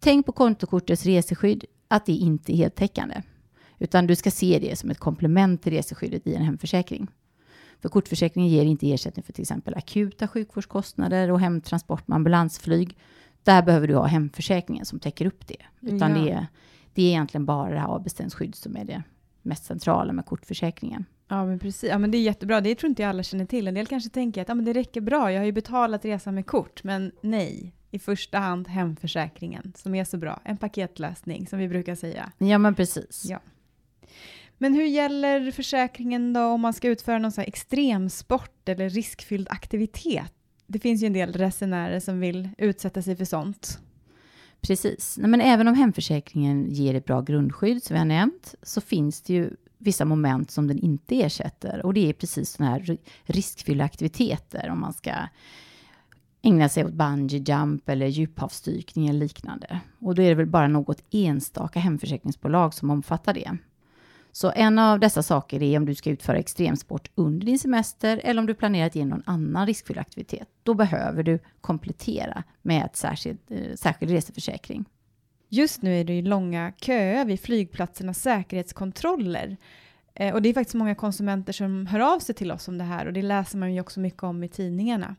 tänk 0.00 0.26
på 0.26 0.32
kontokortets 0.32 1.06
reseskydd, 1.06 1.64
att 1.88 2.06
det 2.06 2.12
inte 2.12 2.52
är 2.52 2.56
heltäckande, 2.56 3.22
utan 3.78 4.06
du 4.06 4.16
ska 4.16 4.30
se 4.30 4.58
det 4.58 4.78
som 4.78 4.90
ett 4.90 4.98
komplement 4.98 5.62
till 5.62 5.72
reseskyddet 5.72 6.26
i 6.26 6.34
en 6.34 6.42
hemförsäkring. 6.42 7.08
För 7.80 7.88
kortförsäkringen 7.88 8.50
ger 8.50 8.64
inte 8.64 8.92
ersättning 8.92 9.22
för 9.22 9.32
till 9.32 9.42
exempel 9.42 9.74
akuta 9.74 10.28
sjukvårdskostnader 10.28 11.30
och 11.30 11.40
hemtransport 11.40 12.08
med 12.08 12.16
ambulansflyg. 12.16 12.96
Där 13.42 13.62
behöver 13.62 13.88
du 13.88 13.94
ha 13.94 14.06
hemförsäkringen 14.06 14.86
som 14.86 15.00
täcker 15.00 15.26
upp 15.26 15.46
det. 15.46 15.56
Utan 15.80 16.16
ja. 16.16 16.22
det, 16.22 16.30
är, 16.30 16.46
det 16.94 17.02
är 17.02 17.06
egentligen 17.06 17.46
bara 17.46 17.70
det 17.72 17.78
här 17.78 17.88
avbeställningsskydd 17.88 18.54
som 18.54 18.76
är 18.76 18.84
det 18.84 19.02
mest 19.42 19.64
centrala 19.64 20.12
med 20.12 20.26
kortförsäkringen. 20.26 21.04
Ja, 21.28 21.44
men 21.44 21.58
precis. 21.58 21.90
Ja, 21.90 21.98
men 21.98 22.10
det 22.10 22.18
är 22.18 22.22
jättebra. 22.22 22.60
Det 22.60 22.74
tror 22.74 22.88
inte 22.88 23.02
jag 23.02 23.08
alla 23.08 23.22
känner 23.22 23.44
till. 23.44 23.68
En 23.68 23.74
del 23.74 23.86
kanske 23.86 24.10
tänker 24.10 24.42
att 24.42 24.48
ja, 24.48 24.54
men 24.54 24.64
det 24.64 24.72
räcker 24.72 25.00
bra. 25.00 25.32
Jag 25.32 25.40
har 25.40 25.46
ju 25.46 25.52
betalat 25.52 26.04
resan 26.04 26.34
med 26.34 26.46
kort. 26.46 26.84
Men 26.84 27.12
nej, 27.20 27.74
i 27.90 27.98
första 27.98 28.38
hand 28.38 28.68
hemförsäkringen 28.68 29.72
som 29.76 29.94
är 29.94 30.04
så 30.04 30.16
bra. 30.16 30.40
En 30.44 30.56
paketlösning 30.56 31.46
som 31.46 31.58
vi 31.58 31.68
brukar 31.68 31.94
säga. 31.94 32.32
Ja, 32.38 32.58
men 32.58 32.74
precis. 32.74 33.24
Ja. 33.28 33.40
Men 34.58 34.74
hur 34.74 34.84
gäller 34.84 35.50
försäkringen 35.50 36.32
då 36.32 36.40
om 36.40 36.60
man 36.60 36.72
ska 36.72 36.88
utföra 36.88 37.18
någon 37.18 37.32
så 37.32 37.40
extremsport 37.40 38.68
eller 38.68 38.88
riskfylld 38.88 39.48
aktivitet? 39.50 40.32
Det 40.66 40.78
finns 40.78 41.02
ju 41.02 41.06
en 41.06 41.12
del 41.12 41.32
resenärer 41.32 42.00
som 42.00 42.20
vill 42.20 42.48
utsätta 42.58 43.02
sig 43.02 43.16
för 43.16 43.24
sånt. 43.24 43.78
Precis. 44.60 45.18
men 45.18 45.40
även 45.40 45.68
om 45.68 45.74
hemförsäkringen 45.74 46.70
ger 46.70 46.94
ett 46.94 47.04
bra 47.04 47.20
grundskydd, 47.20 47.82
som 47.82 47.94
vi 47.94 47.98
har 47.98 48.06
nämnt, 48.06 48.54
så 48.62 48.80
finns 48.80 49.22
det 49.22 49.32
ju 49.32 49.50
vissa 49.84 50.04
moment 50.04 50.50
som 50.50 50.66
den 50.66 50.78
inte 50.78 51.22
ersätter. 51.22 51.86
Och 51.86 51.94
det 51.94 52.08
är 52.08 52.12
precis 52.12 52.50
sådana 52.50 52.70
här 52.70 52.98
riskfyllda 53.24 53.84
aktiviteter, 53.84 54.70
om 54.70 54.80
man 54.80 54.92
ska 54.92 55.12
ägna 56.42 56.68
sig 56.68 56.84
åt 56.84 56.92
bungee 56.92 57.44
jump 57.46 57.88
eller 57.88 58.06
djuphavsdykning 58.06 59.08
eller 59.08 59.20
liknande. 59.20 59.80
Och 59.98 60.14
då 60.14 60.22
är 60.22 60.28
det 60.28 60.34
väl 60.34 60.46
bara 60.46 60.68
något 60.68 61.02
enstaka 61.10 61.80
hemförsäkringsbolag 61.80 62.74
som 62.74 62.90
omfattar 62.90 63.34
det. 63.34 63.58
Så 64.32 64.52
en 64.56 64.78
av 64.78 65.00
dessa 65.00 65.22
saker 65.22 65.62
är 65.62 65.78
om 65.78 65.86
du 65.86 65.94
ska 65.94 66.10
utföra 66.10 66.38
extremsport 66.38 67.10
under 67.14 67.46
din 67.46 67.58
semester 67.58 68.20
eller 68.24 68.40
om 68.40 68.46
du 68.46 68.54
planerar 68.54 68.86
att 68.86 68.94
ge 68.94 69.04
någon 69.04 69.22
annan 69.26 69.66
riskfylld 69.66 69.98
aktivitet. 69.98 70.48
Då 70.62 70.74
behöver 70.74 71.22
du 71.22 71.38
komplettera 71.60 72.42
med 72.62 72.84
ett 72.84 72.96
särskild, 72.96 73.38
eh, 73.48 73.74
särskild 73.76 74.12
reseförsäkring. 74.12 74.84
Just 75.54 75.82
nu 75.82 76.00
är 76.00 76.04
det 76.04 76.12
ju 76.12 76.22
långa 76.22 76.72
köer 76.80 77.24
vid 77.24 77.40
flygplatsernas 77.40 78.22
säkerhetskontroller. 78.22 79.56
Eh, 80.14 80.34
och 80.34 80.42
det 80.42 80.48
är 80.48 80.54
faktiskt 80.54 80.74
många 80.74 80.94
konsumenter 80.94 81.52
som 81.52 81.86
hör 81.86 82.14
av 82.14 82.18
sig 82.18 82.34
till 82.34 82.52
oss 82.52 82.68
om 82.68 82.78
det 82.78 82.84
här 82.84 83.06
och 83.06 83.12
det 83.12 83.22
läser 83.22 83.58
man 83.58 83.74
ju 83.74 83.80
också 83.80 84.00
mycket 84.00 84.22
om 84.22 84.44
i 84.44 84.48
tidningarna. 84.48 85.16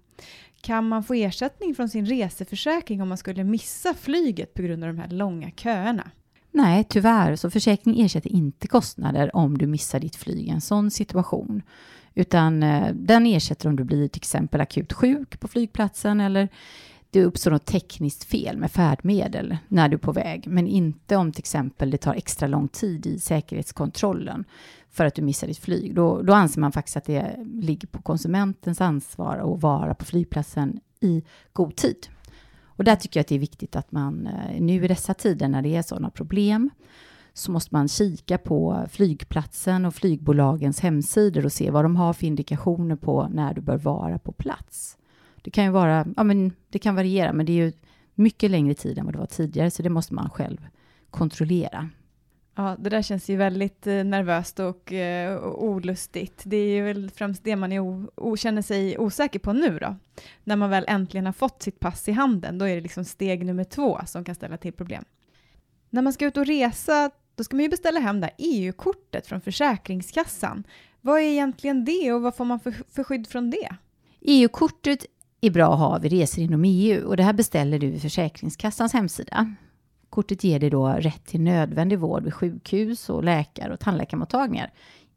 Kan 0.62 0.88
man 0.88 1.04
få 1.04 1.14
ersättning 1.14 1.76
från 1.76 1.90
sin 1.90 2.06
reseförsäkring 2.06 3.02
om 3.02 3.10
man 3.10 3.18
skulle 3.18 3.44
missa 3.44 3.94
flyget 3.94 4.54
på 4.54 4.62
grund 4.62 4.84
av 4.84 4.88
de 4.94 5.00
här 5.00 5.10
långa 5.10 5.52
köerna? 5.52 6.12
Nej, 6.52 6.84
tyvärr, 6.84 7.36
så 7.36 7.50
försäkring 7.50 8.02
ersätter 8.02 8.32
inte 8.32 8.68
kostnader 8.68 9.36
om 9.36 9.58
du 9.58 9.68
missar 9.68 10.00
ditt 10.00 10.16
flyg 10.16 10.48
i 10.48 10.50
en 10.50 10.62
sån 10.62 10.92
situation. 10.92 11.62
Utan 12.14 12.64
eh, 12.64 12.94
den 12.94 13.26
ersätter 13.26 13.70
om 13.70 13.76
du 13.76 13.84
blir 13.84 14.08
till 14.08 14.20
exempel 14.20 14.62
akut 14.62 14.94
sjuk 14.94 15.40
på 15.40 15.48
flygplatsen 15.48 16.22
eller 16.22 16.50
det 17.16 17.26
uppstår 17.26 17.52
något 17.52 17.66
tekniskt 17.66 18.24
fel 18.24 18.58
med 18.58 18.72
färdmedel 18.72 19.58
när 19.68 19.90
du 19.90 19.96
är 19.96 20.00
på 20.00 20.12
väg, 20.12 20.48
men 20.48 20.68
inte 20.68 21.16
om 21.16 21.32
till 21.32 21.42
exempel 21.42 21.92
det 21.92 21.98
tar 21.98 22.14
extra 22.14 22.48
lång 22.48 22.68
tid 22.68 23.06
i 23.06 23.20
säkerhetskontrollen 23.20 24.46
för 24.92 25.06
att 25.06 25.16
du 25.16 25.22
missar 25.22 25.48
ditt 25.48 25.58
flyg. 25.58 25.96
Då, 25.96 26.22
då 26.22 26.34
anser 26.34 26.62
man 26.62 26.72
faktiskt 26.72 26.98
att 26.98 27.06
det 27.06 27.36
ligger 27.46 27.88
på 27.88 28.02
konsumentens 28.02 28.82
ansvar 28.82 29.38
att 29.38 29.62
vara 29.62 29.94
på 29.94 30.06
flygplatsen 30.06 30.80
i 31.00 31.24
god 31.54 31.76
tid. 31.76 32.08
Och 32.64 32.84
där 32.84 32.96
tycker 32.96 33.20
jag 33.20 33.22
att 33.22 33.28
det 33.28 33.36
är 33.36 33.40
viktigt 33.40 33.76
att 33.76 33.92
man 33.92 34.28
eh, 34.28 34.62
nu 34.62 34.86
i 34.86 34.88
dessa 34.88 35.14
tider 35.14 35.48
när 35.48 35.62
det 35.62 35.76
är 35.76 35.82
sådana 35.82 36.10
problem 36.10 36.70
så 37.34 37.52
måste 37.52 37.76
man 37.76 37.88
kika 37.88 38.38
på 38.38 38.86
flygplatsen 38.90 39.86
och 39.86 39.96
flygbolagens 39.96 40.80
hemsidor 40.80 41.46
och 41.46 41.52
se 41.52 41.72
vad 41.72 41.86
de 41.86 41.96
har 41.96 42.14
för 42.14 42.26
indikationer 42.26 42.96
på 42.96 43.28
när 43.28 43.54
du 43.54 43.62
bör 43.62 43.78
vara 43.78 44.20
på 44.20 44.32
plats. 44.32 44.98
Det 45.46 45.52
kan 45.52 45.64
ju 45.64 45.70
vara, 45.70 46.08
ja 46.18 46.24
men 46.24 46.54
det 46.70 46.80
kan 46.80 46.96
variera, 46.96 47.34
men 47.34 47.46
det 47.46 47.52
är 47.52 47.66
ju 47.66 47.72
mycket 48.16 48.52
längre 48.52 48.74
tid 48.74 48.98
än 48.98 49.06
vad 49.06 49.14
det 49.14 49.20
var 49.20 49.26
tidigare, 49.26 49.72
så 49.72 49.84
det 49.84 49.90
måste 49.90 50.14
man 50.14 50.30
själv 50.30 50.68
kontrollera. 51.10 51.90
Ja, 52.56 52.76
det 52.80 52.90
där 52.90 53.02
känns 53.02 53.30
ju 53.30 53.36
väldigt 53.36 53.88
eh, 53.88 54.04
nervöst 54.04 54.60
och, 54.60 54.94
eh, 54.94 55.36
och 55.36 55.64
olustigt. 55.64 56.42
Det 56.46 56.58
är 56.58 56.68
ju 56.68 56.84
väl 56.84 57.10
främst 57.10 57.44
det 57.44 57.56
man 57.56 57.72
är 57.72 57.80
o, 57.80 58.12
o, 58.16 58.38
känner 58.38 58.62
sig 58.62 58.98
osäker 58.98 59.40
på 59.40 59.54
nu 59.54 59.80
då. 59.80 59.96
När 60.44 60.56
man 60.56 60.70
väl 60.70 60.86
äntligen 60.88 61.26
har 61.26 61.34
fått 61.34 61.62
sitt 61.62 61.80
pass 61.80 62.10
i 62.10 62.12
handen, 62.12 62.58
då 62.58 62.66
är 62.66 62.76
det 62.76 62.82
liksom 62.82 63.06
steg 63.06 63.46
nummer 63.46 63.64
två 63.64 64.00
som 64.06 64.24
kan 64.24 64.36
ställa 64.36 64.58
till 64.58 64.74
problem. 64.74 65.06
När 65.90 66.02
man 66.02 66.14
ska 66.14 66.26
ut 66.26 66.38
och 66.38 66.46
resa, 66.46 67.12
då 67.36 67.44
ska 67.44 67.56
man 67.56 67.64
ju 67.64 67.70
beställa 67.70 68.00
hem 68.00 68.22
det 68.22 68.32
EU-kortet 68.38 69.28
från 69.28 69.42
Försäkringskassan. 69.42 70.64
Vad 71.02 71.20
är 71.20 71.24
egentligen 71.24 71.86
det 71.86 72.14
och 72.14 72.22
vad 72.22 72.36
får 72.36 72.46
man 72.46 72.60
för, 72.60 72.74
för 72.90 73.04
skydd 73.04 73.28
från 73.28 73.50
det? 73.50 73.76
EU-kortet 74.22 75.06
är 75.46 75.52
bra 75.52 75.74
att 75.74 75.80
ha 75.80 75.98
vid 75.98 76.12
resor 76.12 76.44
inom 76.44 76.64
EU 76.66 77.08
och 77.08 77.18
det 77.18 77.24
här 77.24 77.34
beställer 77.34 77.80
du 77.80 77.90
vid 77.90 78.02
Försäkringskassans 78.02 78.94
hemsida. 78.94 79.56
Kortet 80.10 80.44
ger 80.44 80.60
dig 80.60 80.70
då 80.70 80.88
rätt 80.88 81.26
till 81.26 81.42
nödvändig 81.42 82.00
vård 82.00 82.24
vid 82.24 82.34
sjukhus 82.34 83.10
och 83.10 83.24
läkar 83.24 83.70
och 83.70 83.80
tandläkarmottagningar 83.80 84.72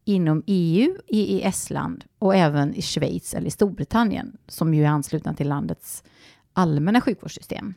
inom 0.05 0.43
EU, 0.47 0.97
EES-land 1.09 2.05
och 2.19 2.37
även 2.37 2.75
i 2.75 2.83
Schweiz 2.83 3.35
eller 3.35 3.47
i 3.47 3.51
Storbritannien 3.51 4.37
som 4.49 4.75
ju 4.75 4.85
är 4.85 4.89
anslutna 4.89 5.35
till 5.35 5.49
landets 5.49 6.05
allmänna 6.53 7.01
sjukvårdssystem. 7.01 7.75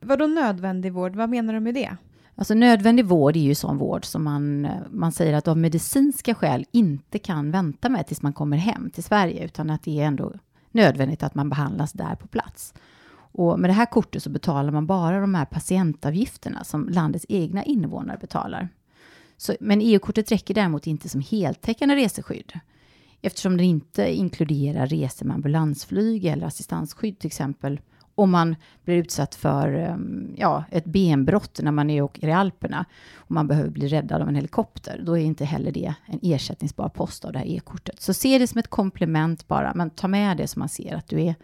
Vad 0.00 0.18
då 0.18 0.26
nödvändig 0.26 0.92
vård? 0.92 1.16
Vad 1.16 1.30
menar 1.30 1.54
du 1.54 1.60
med 1.60 1.74
det? 1.74 1.96
Alltså 2.34 2.54
nödvändig 2.54 3.04
vård 3.04 3.36
är 3.36 3.40
ju 3.40 3.54
sån 3.54 3.78
vård 3.78 4.04
som 4.04 4.24
man, 4.24 4.68
man 4.90 5.12
säger 5.12 5.32
att 5.32 5.48
av 5.48 5.58
medicinska 5.58 6.34
skäl 6.34 6.64
inte 6.72 7.18
kan 7.18 7.50
vänta 7.50 7.88
med 7.88 8.06
tills 8.06 8.22
man 8.22 8.32
kommer 8.32 8.56
hem 8.56 8.90
till 8.90 9.04
Sverige, 9.04 9.44
utan 9.44 9.70
att 9.70 9.82
det 9.82 10.00
är 10.00 10.04
ändå 10.04 10.32
nödvändigt 10.76 11.22
att 11.22 11.34
man 11.34 11.48
behandlas 11.48 11.92
där 11.92 12.14
på 12.14 12.26
plats. 12.26 12.74
Och 13.12 13.60
med 13.60 13.70
det 13.70 13.74
här 13.74 13.86
kortet 13.86 14.22
så 14.22 14.30
betalar 14.30 14.72
man 14.72 14.86
bara 14.86 15.20
de 15.20 15.34
här 15.34 15.44
patientavgifterna 15.44 16.64
som 16.64 16.88
landets 16.88 17.26
egna 17.28 17.64
invånare 17.64 18.18
betalar. 18.20 18.68
Så, 19.36 19.56
men 19.60 19.80
EU-kortet 19.80 20.32
räcker 20.32 20.54
däremot 20.54 20.86
inte 20.86 21.08
som 21.08 21.20
heltäckande 21.20 21.94
reseskydd 21.94 22.52
eftersom 23.22 23.56
det 23.56 23.64
inte 23.64 24.14
inkluderar 24.14 24.86
resor 24.86 25.26
med 25.26 25.34
ambulansflyg 25.34 26.24
eller 26.24 26.46
assistansskydd 26.46 27.18
till 27.18 27.26
exempel 27.26 27.80
om 28.16 28.30
man 28.30 28.56
blir 28.84 28.96
utsatt 28.96 29.34
för 29.34 29.72
ehm, 29.72 30.34
ja, 30.36 30.64
ett 30.70 30.84
benbrott 30.84 31.60
när 31.62 31.72
man 31.72 31.90
är 31.90 32.02
och 32.02 32.18
i 32.22 32.32
Alperna 32.32 32.84
och 33.14 33.30
man 33.30 33.48
behöver 33.48 33.70
bli 33.70 33.88
räddad 33.88 34.22
av 34.22 34.28
en 34.28 34.34
helikopter, 34.34 35.00
då 35.04 35.18
är 35.18 35.22
inte 35.22 35.44
heller 35.44 35.72
det 35.72 35.94
en 36.06 36.18
ersättningsbar 36.22 36.88
post 36.88 37.24
av 37.24 37.32
det 37.32 37.38
här 37.38 37.46
e-kortet. 37.46 38.00
Så 38.00 38.14
se 38.14 38.38
det 38.38 38.46
som 38.46 38.58
ett 38.58 38.68
komplement 38.68 39.48
bara, 39.48 39.74
men 39.74 39.90
ta 39.90 40.08
med 40.08 40.36
det 40.36 40.46
som 40.46 40.60
man 40.60 40.68
ser 40.68 40.94
att 40.94 41.08
du 41.08 41.22
är 41.22 41.34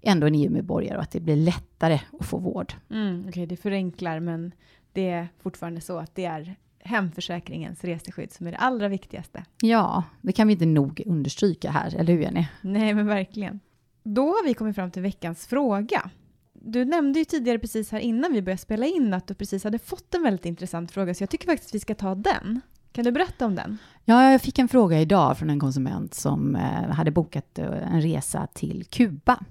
ändå 0.00 0.26
en 0.26 0.34
EU-medborgare 0.34 0.96
och 0.96 1.02
att 1.02 1.10
det 1.10 1.20
blir 1.20 1.36
lättare 1.36 2.00
att 2.20 2.26
få 2.26 2.38
vård. 2.38 2.72
Mm, 2.90 3.20
Okej, 3.20 3.28
okay, 3.28 3.46
det 3.46 3.56
förenklar, 3.56 4.20
men 4.20 4.52
det 4.92 5.10
är 5.10 5.28
fortfarande 5.42 5.80
så 5.80 5.98
att 5.98 6.14
det 6.14 6.24
är 6.24 6.56
hemförsäkringens 6.84 7.84
reseskydd 7.84 8.32
som 8.32 8.46
är 8.46 8.50
det 8.50 8.56
allra 8.56 8.88
viktigaste. 8.88 9.44
Ja, 9.60 10.02
det 10.20 10.32
kan 10.32 10.46
vi 10.46 10.52
inte 10.52 10.66
nog 10.66 11.02
understryka 11.06 11.70
här, 11.70 11.96
eller 11.96 12.12
hur 12.12 12.20
Jenny? 12.20 12.46
Nej, 12.60 12.94
men 12.94 13.06
verkligen. 13.06 13.60
Då 14.02 14.26
har 14.26 14.44
vi 14.44 14.54
kommit 14.54 14.74
fram 14.74 14.90
till 14.90 15.02
veckans 15.02 15.46
fråga. 15.46 16.10
Du 16.52 16.84
nämnde 16.84 17.18
ju 17.18 17.24
tidigare 17.24 17.58
precis 17.58 17.92
här 17.92 17.98
innan 17.98 18.32
vi 18.32 18.42
började 18.42 18.62
spela 18.62 18.86
in 18.86 19.14
att 19.14 19.26
du 19.26 19.34
precis 19.34 19.64
hade 19.64 19.78
fått 19.78 20.14
en 20.14 20.22
väldigt 20.22 20.46
intressant 20.46 20.90
fråga, 20.90 21.14
så 21.14 21.22
jag 21.22 21.30
tycker 21.30 21.46
faktiskt 21.46 21.70
att 21.70 21.74
vi 21.74 21.80
ska 21.80 21.94
ta 21.94 22.14
den. 22.14 22.60
Kan 22.92 23.04
du 23.04 23.12
berätta 23.12 23.46
om 23.46 23.54
den? 23.54 23.78
Ja, 24.04 24.30
jag 24.32 24.40
fick 24.40 24.58
en 24.58 24.68
fråga 24.68 25.00
idag 25.00 25.38
från 25.38 25.50
en 25.50 25.60
konsument 25.60 26.14
som 26.14 26.56
eh, 26.56 26.90
hade 26.90 27.10
bokat 27.10 27.58
eh, 27.58 27.94
en 27.94 28.02
resa 28.02 28.46
till 28.52 28.84
Kuba. 28.84 29.44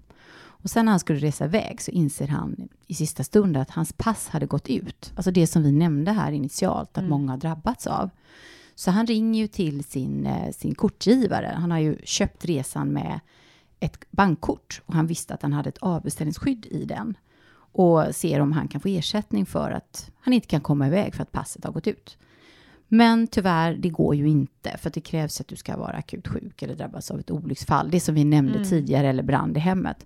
Och 0.63 0.69
sen 0.69 0.85
när 0.85 0.91
han 0.91 0.99
skulle 0.99 1.19
resa 1.19 1.45
iväg 1.45 1.81
så 1.81 1.91
inser 1.91 2.27
han 2.27 2.69
i 2.87 2.93
sista 2.93 3.23
stund 3.23 3.57
att 3.57 3.69
hans 3.69 3.93
pass 3.93 4.27
hade 4.27 4.45
gått 4.45 4.69
ut. 4.69 5.13
Alltså 5.15 5.31
det 5.31 5.47
som 5.47 5.63
vi 5.63 5.71
nämnde 5.71 6.11
här 6.11 6.31
initialt, 6.31 6.89
att 6.89 6.97
mm. 6.97 7.09
många 7.09 7.31
har 7.31 7.37
drabbats 7.37 7.87
av. 7.87 8.09
Så 8.75 8.91
han 8.91 9.07
ringer 9.07 9.41
ju 9.41 9.47
till 9.47 9.83
sin, 9.83 10.25
eh, 10.25 10.51
sin 10.51 10.75
kortgivare. 10.75 11.53
Han 11.55 11.71
har 11.71 11.79
ju 11.79 11.97
köpt 12.03 12.45
resan 12.45 12.87
med 12.87 13.19
ett 13.81 14.11
bankkort 14.11 14.81
och 14.85 14.93
han 14.93 15.07
visste 15.07 15.33
att 15.33 15.41
han 15.41 15.53
hade 15.53 15.69
ett 15.69 15.77
avbeställningsskydd 15.77 16.65
i 16.65 16.85
den 16.85 17.17
och 17.53 18.15
ser 18.15 18.39
om 18.39 18.51
han 18.51 18.67
kan 18.67 18.81
få 18.81 18.87
ersättning 18.87 19.45
för 19.45 19.71
att 19.71 20.11
han 20.19 20.33
inte 20.33 20.47
kan 20.47 20.61
komma 20.61 20.87
iväg 20.87 21.15
för 21.15 21.23
att 21.23 21.31
passet 21.31 21.63
har 21.63 21.71
gått 21.71 21.87
ut. 21.87 22.17
Men 22.87 23.27
tyvärr, 23.27 23.73
det 23.73 23.89
går 23.89 24.15
ju 24.15 24.27
inte 24.27 24.77
för 24.77 24.89
det 24.89 25.01
krävs 25.01 25.41
att 25.41 25.47
du 25.47 25.55
ska 25.55 25.77
vara 25.77 25.97
akut 25.97 26.27
sjuk 26.27 26.61
eller 26.61 26.75
drabbas 26.75 27.11
av 27.11 27.19
ett 27.19 27.31
olycksfall. 27.31 27.91
Det 27.91 27.99
som 27.99 28.15
vi 28.15 28.23
nämnde 28.23 28.55
mm. 28.55 28.69
tidigare 28.69 29.09
eller 29.09 29.23
brand 29.23 29.57
i 29.57 29.59
hemmet. 29.59 30.05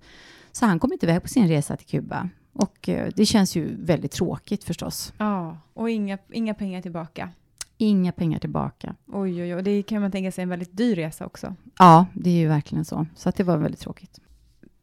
Så 0.52 0.66
han 0.66 0.80
kom 0.80 0.94
inte 0.94 1.06
iväg 1.06 1.22
på 1.22 1.28
sin 1.28 1.48
resa 1.48 1.78
till 1.78 1.88
Kuba. 1.88 2.30
Och 2.54 2.90
eh, 2.90 3.10
det 3.16 3.26
känns 3.26 3.56
ju 3.56 3.76
väldigt 3.80 4.12
tråkigt 4.12 4.64
förstås. 4.64 5.14
Ja, 5.18 5.58
och 5.74 5.90
inga, 5.90 6.18
inga 6.32 6.54
pengar 6.54 6.82
tillbaka. 6.82 7.30
Inga 7.78 8.12
pengar 8.12 8.40
tillbaka. 8.40 8.96
Oj, 9.08 9.44
oj, 9.44 9.56
oj. 9.56 9.64
Det 9.64 9.84
kan 9.84 10.02
man 10.02 10.12
tänka 10.12 10.32
sig 10.32 10.42
en 10.44 10.50
väldigt 10.50 10.78
dyr 10.78 10.96
resa 10.96 11.26
också. 11.26 11.56
Ja, 11.80 12.06
det 12.14 12.30
är 12.30 12.34
ju 12.34 12.48
verkligen 12.48 12.86
så. 12.86 13.06
Så 13.16 13.30
att 13.30 13.36
det 13.36 13.44
var 13.44 13.58
väldigt 13.58 13.80
tråkigt. 13.80 14.20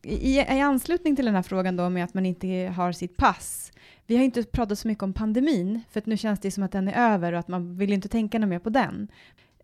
I, 0.03 0.37
I 0.37 0.61
anslutning 0.61 1.17
till 1.17 1.25
den 1.25 1.35
här 1.35 1.43
frågan 1.43 1.77
då 1.77 1.91
med 1.91 2.05
att 2.05 2.15
man 2.15 2.27
inte 2.27 2.73
har 2.77 2.93
sitt 2.93 3.17
pass. 3.17 3.73
Vi 4.07 4.17
har 4.17 4.25
inte 4.25 4.43
pratat 4.43 4.79
så 4.79 4.89
mycket 4.89 5.03
om 5.03 5.13
pandemin, 5.13 5.81
för 5.91 6.01
att 6.01 6.07
nu 6.07 6.17
känns 6.17 6.41
det 6.41 6.51
som 6.51 6.63
att 6.63 6.73
den 6.73 6.89
är 6.89 7.13
över 7.15 7.33
och 7.33 7.39
att 7.39 7.49
man 7.49 7.77
vill 7.77 7.93
inte 7.93 8.09
tänka 8.09 8.39
något 8.39 8.49
mer 8.49 8.59
på 8.59 8.71
den. 8.71 9.09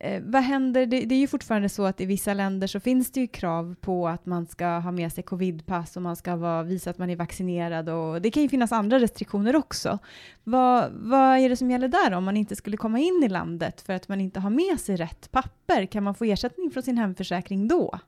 Eh, 0.01 0.23
vad 0.25 0.43
händer? 0.43 0.87
Det, 0.87 1.01
det, 1.01 1.15
är 1.15 1.19
ju 1.19 1.27
fortfarande 1.27 1.69
så 1.69 1.85
att 1.85 2.01
i 2.01 2.07
vissa 2.07 2.35
länder 2.35 2.67
så 2.67 2.81
finns 2.81 3.13
det 3.13 3.21
ju 3.21 3.27
krav 3.27 3.75
på 3.81 4.09
att 4.09 4.27
man 4.27 4.47
ska 4.47 4.67
ha 4.67 4.93
med 4.93 5.13
sig 5.13 5.25
covidpass 5.25 5.97
och 5.97 6.03
man 6.03 6.17
ska 6.17 6.37
vara, 6.37 6.63
visa 6.63 6.91
att 6.91 6.99
man 6.99 7.11
är 7.11 7.17
vaccinerad 7.17 7.89
och 7.89 8.23
det 8.23 8.31
kan 8.31 8.43
ju 8.43 8.49
finnas 8.49 8.73
andra 8.73 8.99
restriktioner 8.99 9.57
också. 9.57 9.99
Vad, 10.45 10.93
vad 10.93 11.39
är 11.39 11.49
det 11.49 11.57
som 11.57 11.71
gäller 11.71 11.89
där 11.89 12.13
om 12.13 12.25
man 12.25 12.37
inte 12.37 12.57
skulle 12.57 12.77
komma 12.77 12.99
in 12.99 13.23
i 13.25 13.29
landet 13.29 13.81
för 13.81 13.93
att 13.93 14.09
man 14.09 14.21
inte 14.21 14.41
har 14.41 14.51
med 14.51 14.81
sig 14.81 14.97
rätt 14.97 15.31
papper? 15.31 15.87
Kan 15.87 16.03
man 16.05 16.15
få 16.15 16.25
ersättning 16.25 16.71
från 16.71 16.83
sin 16.83 16.99
hemförsäkring 16.99 17.69
då? 17.69 17.99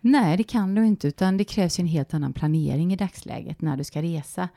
Nej, 0.00 0.36
det 0.36 0.44
kan 0.44 0.74
du 0.74 0.86
inte, 0.86 1.08
utan 1.08 1.36
det 1.36 1.44
krävs 1.44 1.78
en 1.78 1.86
helt 1.86 2.14
annan 2.14 2.32
planering 2.32 2.92
i 2.92 2.96
dagsläget 2.96 3.60
när 3.60 3.76
du 3.76 3.84
ska 3.84 4.02
resa. 4.02 4.48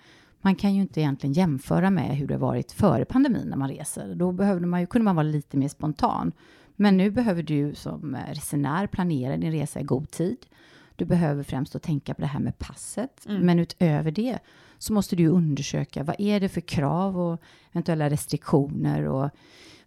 Man 0.41 0.55
kan 0.55 0.75
ju 0.75 0.81
inte 0.81 1.01
egentligen 1.01 1.33
jämföra 1.33 1.89
med 1.89 2.17
hur 2.17 2.27
det 2.27 2.37
varit 2.37 2.71
före 2.71 3.05
pandemin 3.05 3.47
när 3.47 3.57
man 3.57 3.69
reser. 3.69 4.15
Då 4.15 4.31
behövde 4.31 4.67
man 4.67 4.79
ju, 4.79 4.87
kunde 4.87 5.03
man 5.03 5.15
vara 5.15 5.23
lite 5.23 5.57
mer 5.57 5.67
spontan. 5.67 6.31
Men 6.75 6.97
nu 6.97 7.11
behöver 7.11 7.43
du 7.43 7.75
som 7.75 8.17
resenär 8.27 8.87
planera 8.87 9.37
din 9.37 9.51
resa 9.51 9.79
i 9.79 9.83
god 9.83 10.11
tid. 10.11 10.37
Du 10.95 11.05
behöver 11.05 11.43
främst 11.43 11.75
att 11.75 11.83
tänka 11.83 12.13
på 12.13 12.21
det 12.21 12.27
här 12.27 12.39
med 12.39 12.57
passet. 12.57 13.25
Mm. 13.25 13.45
Men 13.45 13.59
utöver 13.59 14.11
det 14.11 14.39
så 14.77 14.93
måste 14.93 15.15
du 15.15 15.27
undersöka 15.27 16.03
vad 16.03 16.15
är 16.19 16.39
det 16.39 16.49
för 16.49 16.61
krav 16.61 17.19
och 17.19 17.41
eventuella 17.71 18.09
restriktioner 18.09 19.03
och 19.03 19.29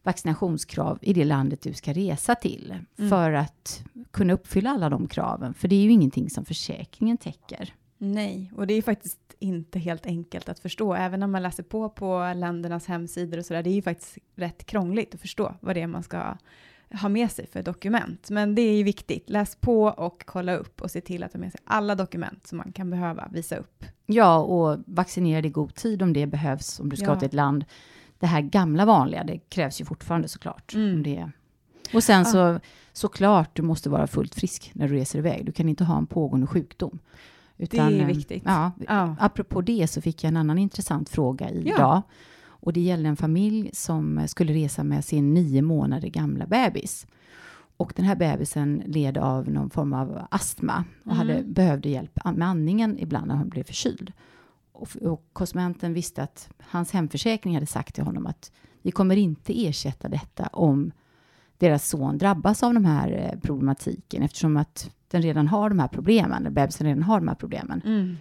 vaccinationskrav 0.02 0.99
i 1.02 1.12
det 1.12 1.25
landet 1.25 1.62
du 1.62 1.73
ska 1.73 1.92
resa 1.92 2.35
till 2.35 2.75
mm. 2.99 3.11
för 3.11 3.33
att 3.33 3.85
kunna 4.11 4.33
uppfylla 4.33 4.71
alla 4.71 4.88
de 4.88 5.09
kraven. 5.09 5.54
För 5.54 5.68
det 5.68 5.76
är 5.76 5.83
ju 5.83 5.90
ingenting 5.90 6.30
som 6.30 6.45
försäkringen 6.45 7.16
täcker. 7.16 7.75
Nej, 7.99 8.52
och 8.57 8.66
det 8.66 8.75
är 8.75 8.83
faktiskt 8.83 9.18
inte 9.38 9.78
helt 9.78 10.07
enkelt 10.07 10.49
att 10.49 10.59
förstå, 10.59 10.95
även 10.95 11.23
om 11.23 11.33
man 11.33 11.42
läser 11.42 11.62
på 11.62 11.88
på 11.88 12.33
ländernas 12.37 12.87
hemsidor 12.87 13.38
och 13.38 13.45
sådär. 13.45 13.62
Det 13.62 13.71
är 13.71 13.75
ju 13.75 13.83
faktiskt 13.83 14.18
rätt 14.35 14.64
krångligt 14.66 15.14
att 15.14 15.21
förstå 15.21 15.54
vad 15.61 15.76
det 15.76 15.80
är 15.80 15.87
man 15.87 16.02
ska 16.02 16.37
ha 16.90 17.09
med 17.09 17.30
sig 17.30 17.47
för 17.47 17.62
dokument. 17.62 18.30
Men 18.30 18.54
det 18.54 18.62
är 18.62 18.76
ju 18.76 18.83
viktigt. 18.83 19.30
Läs 19.30 19.57
på 19.57 19.83
och 19.85 20.23
kolla 20.26 20.57
upp 20.57 20.83
och 20.83 20.90
se 20.90 21.00
till 21.00 21.23
att 21.23 21.33
ha 21.33 21.40
med 21.40 21.52
sig 21.52 21.61
alla 21.64 21.95
dokument 21.95 22.47
som 22.47 22.59
man 22.59 22.73
kan 22.73 22.90
behöva 22.90 23.28
visa 23.33 23.57
upp. 23.57 23.85
Ja, 24.07 24.38
och 24.38 24.78
vaccinera 24.87 25.42
dig 25.42 25.49
i 25.49 25.52
god 25.52 25.75
tid 25.75 26.02
om 26.02 26.12
det 26.12 26.26
behövs, 26.26 26.80
om 26.80 26.88
du 26.88 26.97
ska 26.97 27.07
ja. 27.07 27.16
till 27.16 27.26
ett 27.26 27.35
land. 27.35 27.64
Det 28.18 28.26
här 28.26 28.40
gamla 28.40 28.85
vanliga, 28.85 29.25
det 29.25 29.38
krävs 29.38 29.80
ju 29.80 29.85
fortfarande 29.85 30.28
såklart. 30.28 30.75
Mm. 30.75 30.95
Om 30.95 31.02
det 31.02 31.30
och 31.95 32.04
sen 32.04 32.25
så, 32.25 32.38
ah. 32.38 32.61
såklart, 32.92 33.50
du 33.57 33.62
måste 33.62 33.90
vara 33.90 34.07
fullt 34.07 34.35
frisk 34.35 34.71
när 34.75 34.88
du 34.88 34.95
reser 34.95 35.18
iväg. 35.18 35.47
Du 35.47 35.52
kan 35.52 35.68
inte 35.68 35.85
ha 35.85 35.99
en 35.99 36.07
pågående 36.07 36.47
sjukdom. 36.47 36.99
Utan, 37.57 37.92
det 37.92 38.00
är 38.00 38.07
viktigt. 38.07 38.42
Ja, 38.47 38.73
ja. 38.88 39.16
Apropå 39.21 39.61
det 39.61 39.90
så 39.90 40.00
fick 40.00 40.25
jag 40.25 40.28
en 40.28 40.37
annan 40.37 40.59
intressant 40.59 41.09
fråga 41.09 41.50
idag. 41.50 41.75
Ja. 41.78 42.02
Och 42.61 42.73
det 42.73 42.81
gällde 42.81 43.09
en 43.09 43.17
familj 43.17 43.71
som 43.73 44.29
skulle 44.29 44.53
resa 44.53 44.85
med 44.85 45.05
sin 45.05 45.35
nio 45.35 45.62
månader 45.62 46.09
gamla 46.09 46.47
bebis. 46.47 47.07
Och 47.77 47.93
den 47.97 48.05
här 48.05 48.17
bebisen 48.17 48.83
led 48.87 49.19
av 49.19 49.50
någon 49.50 49.71
form 49.71 49.93
av 49.93 50.27
astma 50.31 50.85
och 51.05 51.12
mm. 51.12 51.19
hade, 51.19 51.43
behövde 51.43 51.88
hjälp 51.88 52.19
med 52.25 52.49
andningen 52.49 52.99
ibland 52.99 53.27
när 53.29 53.37
hon 53.37 53.49
blev 53.49 53.65
förkyld. 53.65 54.12
Och, 54.73 54.97
och 55.03 55.25
konsumenten 55.33 55.95
visste 55.95 56.23
att 56.23 56.50
hans 56.61 56.93
hemförsäkring 56.93 57.55
hade 57.55 57.67
sagt 57.67 57.95
till 57.95 58.05
honom 58.05 58.27
att 58.27 58.53
vi 58.83 58.91
kommer 58.91 59.17
inte 59.17 59.67
ersätta 59.67 60.09
detta 60.09 60.47
om 60.47 60.93
deras 61.59 61.88
son 61.88 62.19
drabbas 62.19 62.62
av 62.62 62.75
de 62.75 62.85
här 62.85 63.33
eh, 63.33 63.41
problematiken 63.41 64.23
eftersom 64.23 64.57
att 64.57 64.91
den 65.09 65.23
redan 65.23 65.49
har 65.49 65.69
de 65.69 65.79
här 65.79 65.88
problemen, 65.88 66.55
bebisen 66.55 66.87
redan 66.87 67.03
har 67.03 67.21
de 67.21 67.29
här 67.29 67.35
problemen. 67.35 67.83
Mm. 67.85 68.17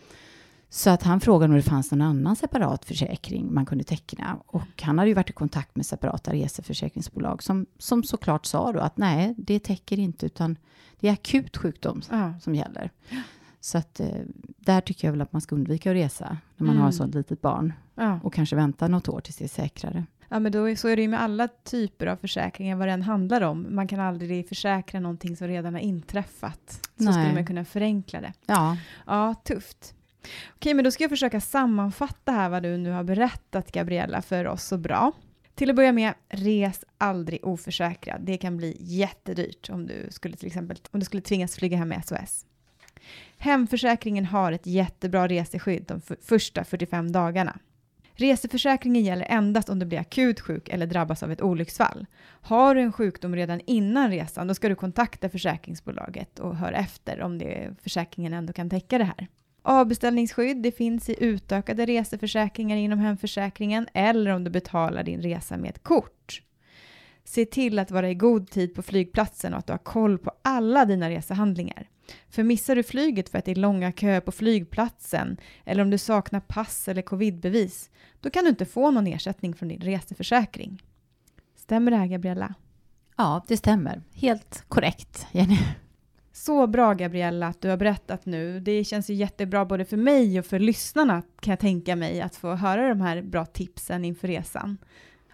Så 0.70 0.90
att 0.90 1.04
han 1.04 1.20
frågade 1.20 1.54
om 1.54 1.58
det 1.58 1.64
fanns 1.64 1.92
någon 1.92 2.02
annan 2.02 2.36
separat 2.36 2.86
försäkring 2.86 3.54
man 3.54 3.66
kunde 3.66 3.84
teckna. 3.84 4.38
Och 4.46 4.82
han 4.82 4.98
hade 4.98 5.10
ju 5.10 5.14
varit 5.14 5.30
i 5.30 5.34
kontakt 5.34 5.76
med 5.76 5.86
separata 5.86 6.34
reseförsäkringsbolag 6.34 7.44
som, 7.44 7.66
som 7.78 8.04
såklart 8.04 8.46
sa 8.46 8.72
då 8.72 8.80
att 8.80 8.98
nej, 8.98 9.34
det 9.38 9.60
täcker 9.60 10.00
inte, 10.00 10.26
utan 10.26 10.58
det 11.00 11.08
är 11.08 11.14
akut 11.14 11.58
sjukdom 11.58 12.02
ja. 12.10 12.34
som 12.40 12.56
gäller. 12.56 12.92
Så 13.60 13.78
att 13.78 14.00
eh, 14.00 14.08
där 14.58 14.82
tycker 14.82 15.08
jag 15.08 15.12
väl 15.12 15.22
att 15.22 15.34
man 15.34 15.42
ska 15.42 15.56
undvika 15.56 15.92
att 15.92 15.96
resa 15.96 16.38
när 16.56 16.66
man 16.66 16.76
mm. 16.76 16.82
har 16.82 16.90
ett 16.90 16.96
sådant 16.96 17.16
litet 17.16 17.42
barn. 17.42 17.74
Ja. 17.96 18.20
Och 18.24 18.34
kanske 18.34 18.56
vänta 18.56 18.88
något 18.88 19.10
år 19.10 19.22
tills 19.22 19.38
det 19.38 19.44
är 19.44 19.50
säkrare. 19.50 20.06
Ja, 20.30 20.40
men 20.40 20.52
då, 20.52 20.76
så 20.76 20.88
är 20.88 20.96
det 20.96 21.02
ju 21.02 21.08
med 21.08 21.22
alla 21.22 21.48
typer 21.48 22.08
av 22.08 22.16
försäkringar, 22.16 22.76
vad 22.76 22.88
den 22.88 23.02
handlar 23.02 23.42
om. 23.42 23.68
Man 23.70 23.88
kan 23.88 24.00
aldrig 24.00 24.50
försäkra 24.50 25.00
någonting 25.00 25.38
som 25.38 25.48
redan 25.48 25.74
har 25.74 25.82
inträffat. 25.82 26.90
Så 26.98 27.04
Nej. 27.04 27.14
skulle 27.14 27.34
man 27.34 27.46
kunna 27.46 27.66
förenkla 27.66 28.22
det. 28.22 28.34
Ja. 28.46 28.78
Ja, 29.06 29.34
tufft. 29.34 29.94
Okej, 30.56 30.74
men 30.74 30.86
då 30.86 30.92
ska 30.92 31.04
jag 31.04 31.12
försöka 31.12 31.42
sammanfatta 31.42 32.32
här 32.32 32.50
vad 32.50 32.64
du 32.64 32.78
nu 32.78 32.92
har 32.92 33.04
berättat, 33.04 33.72
Gabriella, 33.72 34.22
för 34.22 34.48
oss 34.48 34.64
så 34.64 34.78
bra. 34.78 35.12
Till 35.56 35.70
att 35.70 35.76
börja 35.76 35.92
med, 35.92 36.14
res 36.30 36.84
aldrig 36.98 37.46
oförsäkrad. 37.46 38.22
Det 38.22 38.38
kan 38.38 38.58
bli 38.58 38.78
jättedyrt 38.80 39.70
om 39.70 39.88
du 39.88 40.08
skulle 40.10 40.38
till 40.38 40.48
exempel 40.48 40.78
om 40.92 41.00
du 41.00 41.06
skulle 41.06 41.22
tvingas 41.22 41.56
flyga 41.56 41.78
hem 41.78 41.90
med 41.90 42.06
SOS. 42.06 42.46
Hemförsäkringen 43.38 44.26
har 44.26 44.52
ett 44.52 44.66
jättebra 44.66 45.28
reseskydd 45.28 45.86
de 45.88 46.02
första 46.22 46.64
45 46.64 47.12
dagarna. 47.12 47.60
Reseförsäkringen 48.20 49.04
gäller 49.04 49.26
endast 49.30 49.70
om 49.70 49.80
du 49.80 49.86
blir 49.86 50.00
akut 50.00 50.40
sjuk 50.40 50.70
eller 50.70 50.88
drabbas 50.88 51.24
av 51.24 51.32
ett 51.32 51.42
olycksfall. 51.42 52.06
Har 52.42 52.76
du 52.76 52.82
en 52.82 52.94
sjukdom 52.94 53.36
redan 53.36 53.62
innan 53.66 54.12
resan, 54.12 54.48
då 54.48 54.54
ska 54.54 54.70
du 54.70 54.76
kontakta 54.76 55.30
försäkringsbolaget 55.30 56.40
och 56.40 56.56
höra 56.56 56.78
efter 56.78 57.22
om 57.22 57.38
det, 57.38 57.76
försäkringen 57.82 58.34
ändå 58.34 58.54
kan 58.54 58.70
täcka 58.70 58.98
det 58.98 59.04
här. 59.04 59.28
Avbeställningsskydd 59.70 60.58
det 60.64 60.72
finns 60.72 61.10
i 61.10 61.16
utökade 61.20 61.86
reseförsäkringar 61.86 62.78
inom 62.78 63.00
hemförsäkringen 63.00 63.88
eller 63.94 64.32
om 64.32 64.44
du 64.44 64.50
betalar 64.50 65.04
din 65.04 65.22
resa 65.22 65.58
med 65.58 65.70
ett 65.70 65.84
kort. 65.84 66.42
Se 67.24 67.46
till 67.46 67.80
att 67.80 67.92
vara 67.92 68.10
i 68.10 68.16
god 68.16 68.50
tid 68.50 68.76
på 68.76 68.82
flygplatsen 68.82 69.54
och 69.54 69.60
att 69.60 69.68
du 69.68 69.74
har 69.74 69.78
koll 69.78 70.18
på 70.18 70.32
alla 70.42 70.86
dina 70.86 71.10
resehandlingar. 71.10 71.90
För 72.30 72.44
missar 72.44 72.76
du 72.76 72.84
flyget 72.84 73.30
för 73.30 73.38
att 73.38 73.46
det 73.46 73.52
är 73.52 73.56
långa 73.56 73.92
köer 73.92 74.22
på 74.22 74.32
flygplatsen 74.32 75.38
eller 75.66 75.84
om 75.84 75.90
du 75.90 75.98
saknar 75.98 76.40
pass 76.40 76.88
eller 76.88 77.02
covidbevis, 77.02 77.90
då 78.22 78.30
kan 78.30 78.44
du 78.44 78.50
inte 78.50 78.66
få 78.66 78.92
någon 78.92 79.08
ersättning 79.08 79.54
från 79.54 79.70
din 79.70 79.82
reseförsäkring. 79.82 80.84
Stämmer 81.56 81.92
det 81.92 81.98
här 81.98 82.08
Gabriella? 82.08 82.54
Ja, 83.18 83.46
det 83.48 83.58
stämmer. 83.58 84.02
Helt 84.14 84.64
korrekt, 84.68 85.28
Jenny. 85.32 85.58
Så 86.38 86.68
bra 86.68 86.94
Gabriella 86.94 87.48
att 87.48 87.62
du 87.62 87.70
har 87.70 87.78
berättat 87.78 88.26
nu. 88.26 88.60
Det 88.60 88.84
känns 88.84 89.10
ju 89.10 89.14
jättebra 89.14 89.66
både 89.66 89.86
för 89.86 89.98
mig 89.98 90.40
och 90.40 90.46
för 90.46 90.60
lyssnarna 90.60 91.24
kan 91.40 91.52
jag 91.52 91.60
tänka 91.60 91.96
mig 91.96 92.22
att 92.22 92.36
få 92.36 92.54
höra 92.54 92.90
de 92.90 93.02
här 93.02 93.22
bra 93.22 93.46
tipsen 93.46 94.06
inför 94.06 94.28
resan. 94.28 94.78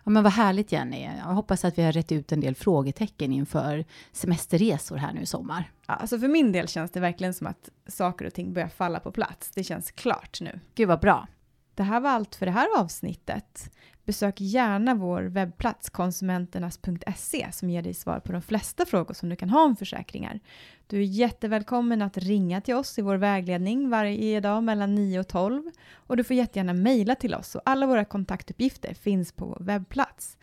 Ja, 0.03 0.11
men 0.11 0.23
vad 0.23 0.33
härligt 0.33 0.71
Jenny. 0.71 1.09
Jag 1.17 1.33
hoppas 1.33 1.65
att 1.65 1.77
vi 1.77 1.83
har 1.83 1.91
rätt 1.91 2.11
ut 2.11 2.31
en 2.31 2.39
del 2.39 2.55
frågetecken 2.55 3.33
inför 3.33 3.85
semesterresor 4.11 4.97
här 4.97 5.13
nu 5.13 5.21
i 5.21 5.25
sommar. 5.25 5.71
Ja, 5.87 5.93
alltså 5.93 6.19
för 6.19 6.27
min 6.27 6.51
del 6.51 6.67
känns 6.67 6.91
det 6.91 6.99
verkligen 6.99 7.33
som 7.33 7.47
att 7.47 7.69
saker 7.87 8.25
och 8.25 8.33
ting 8.33 8.53
börjar 8.53 8.67
falla 8.67 8.99
på 8.99 9.11
plats. 9.11 9.51
Det 9.51 9.63
känns 9.63 9.91
klart 9.91 10.41
nu. 10.41 10.59
Gud 10.75 10.87
vad 10.87 10.99
bra. 10.99 11.27
Det 11.75 11.83
här 11.83 11.99
var 11.99 12.09
allt 12.09 12.35
för 12.35 12.45
det 12.45 12.51
här 12.51 12.67
avsnittet. 12.79 13.71
Besök 14.05 14.41
gärna 14.41 14.95
vår 14.95 15.21
webbplats 15.21 15.89
konsumenternas.se 15.89 17.47
som 17.51 17.69
ger 17.69 17.81
dig 17.81 17.93
svar 17.93 18.19
på 18.19 18.31
de 18.31 18.41
flesta 18.41 18.85
frågor 18.85 19.13
som 19.13 19.29
du 19.29 19.35
kan 19.35 19.49
ha 19.49 19.63
om 19.63 19.75
försäkringar. 19.75 20.39
Du 20.87 20.97
är 20.97 21.03
jättevälkommen 21.03 22.01
att 22.01 22.17
ringa 22.17 22.61
till 22.61 22.75
oss 22.75 22.99
i 22.99 23.01
vår 23.01 23.15
vägledning 23.15 23.89
varje 23.89 24.39
dag 24.39 24.63
mellan 24.63 24.95
9 24.95 25.19
och 25.19 25.27
12 25.27 25.63
och 25.93 26.17
du 26.17 26.23
får 26.23 26.35
jättegärna 26.35 26.73
mejla 26.73 27.15
till 27.15 27.35
oss 27.35 27.55
och 27.55 27.61
alla 27.65 27.87
våra 27.87 28.05
kontaktuppgifter 28.05 28.93
finns 28.93 29.31
på 29.31 29.45
vår 29.45 29.59
webbplats. 29.59 30.37